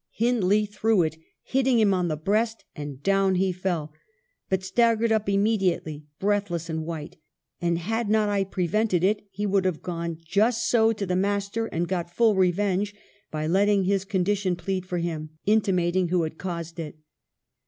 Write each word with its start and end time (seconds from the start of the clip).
Hindley 0.09 0.65
threw 0.65 1.03
it, 1.03 1.15
hitting 1.43 1.77
him 1.77 1.93
on 1.93 2.07
the 2.07 2.17
breast, 2.17 2.65
and 2.75 3.03
down 3.03 3.35
he 3.35 3.51
fell, 3.51 3.93
but 4.49 4.63
staggered 4.63 5.11
up 5.11 5.29
immediately, 5.29 6.07
breathless 6.19 6.71
and 6.71 6.87
white; 6.87 7.17
and 7.61 7.77
had 7.77 8.09
not 8.09 8.27
I 8.27 8.43
prevented 8.45 9.03
it, 9.03 9.23
he 9.29 9.45
would 9.45 9.63
have 9.63 9.83
gone 9.83 10.17
just 10.25 10.67
so 10.67 10.91
to 10.91 11.05
the 11.05 11.15
master 11.15 11.67
and 11.67 11.87
got 11.87 12.09
full 12.09 12.33
revenge 12.33 12.95
by 13.29 13.45
letting 13.45 13.83
his 13.83 14.03
condition 14.03 14.55
plead 14.55 14.87
for 14.87 14.97
him, 14.97 15.37
intimating 15.45 16.07
who 16.07 16.23
had 16.23 16.39
caused 16.39 16.79
it. 16.79 16.97